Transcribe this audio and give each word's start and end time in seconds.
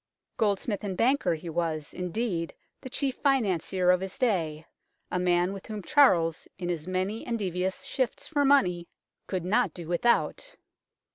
Goldsmith 0.37 0.83
and 0.83 0.97
banker, 0.97 1.35
he 1.35 1.47
was, 1.47 1.93
indeed, 1.93 2.55
the 2.81 2.89
chief 2.89 3.17
financier 3.17 3.91
of 3.91 4.01
his 4.01 4.17
day, 4.17 4.65
a 5.11 5.19
man 5.19 5.53
with 5.53 5.67
whom 5.67 5.83
Charles, 5.83 6.47
in 6.57 6.69
his 6.69 6.87
many 6.87 7.23
and 7.23 7.37
devious 7.37 7.83
shifts 7.83 8.27
for 8.27 8.43
money, 8.43 8.87
could 9.27 9.43
UNKNOWN 9.43 9.51
LONDON 9.51 9.59
not 9.63 9.73
do 9.75 9.87
without. 9.87 10.55